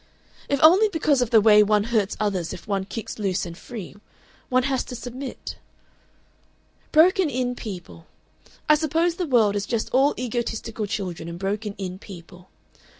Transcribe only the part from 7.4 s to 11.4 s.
people! I suppose the world is just all egotistical children and